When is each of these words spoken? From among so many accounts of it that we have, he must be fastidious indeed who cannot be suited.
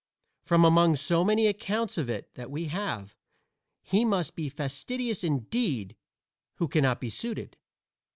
From 0.41 0.65
among 0.65 0.95
so 0.95 1.23
many 1.23 1.45
accounts 1.45 1.95
of 1.95 2.09
it 2.09 2.33
that 2.33 2.49
we 2.49 2.65
have, 2.69 3.15
he 3.83 4.03
must 4.03 4.35
be 4.35 4.49
fastidious 4.49 5.23
indeed 5.23 5.95
who 6.55 6.67
cannot 6.67 6.99
be 6.99 7.11
suited. 7.11 7.55